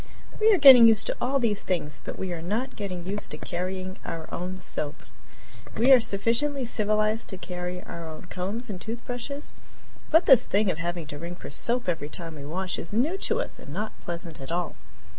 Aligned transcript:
We 0.39 0.51
are 0.51 0.57
getting 0.57 0.87
used 0.87 1.05
to 1.05 1.15
all 1.21 1.37
these 1.37 1.61
things, 1.61 2.01
but 2.03 2.17
we 2.17 2.33
are 2.33 2.41
not 2.41 2.75
getting 2.75 3.05
used 3.05 3.29
to 3.29 3.37
carrying 3.37 3.99
our 4.03 4.27
own 4.33 4.57
soap. 4.57 5.03
We 5.77 5.91
are 5.91 5.99
sufficiently 5.99 6.65
civilized 6.65 7.29
to 7.29 7.37
carry 7.37 7.83
our 7.83 8.09
own 8.09 8.23
combs 8.23 8.67
and 8.67 8.81
toothbrushes, 8.81 9.53
but 10.09 10.25
this 10.25 10.47
thing 10.47 10.71
of 10.71 10.79
having 10.79 11.05
to 11.05 11.19
ring 11.19 11.35
for 11.35 11.51
soap 11.51 11.87
every 11.87 12.09
time 12.09 12.33
we 12.33 12.45
wash 12.45 12.79
is 12.79 12.91
new 12.91 13.15
to 13.19 13.39
us 13.41 13.59
and 13.59 13.71
not 13.71 13.91
pleasant 14.01 14.41
at 14.41 14.51
all. 14.51 14.75